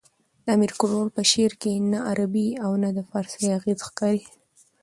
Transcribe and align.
د 0.43 0.47
امیر 0.55 0.71
کروړ 0.79 1.07
په 1.15 1.21
شعر 1.31 1.53
کښي 1.61 1.73
نه 1.91 1.99
عربي 2.09 2.47
او 2.65 2.71
نه 2.83 2.89
د 2.97 2.99
پاړسي 3.09 3.45
اغېزې 3.57 3.83
ښکاري. 3.87 4.23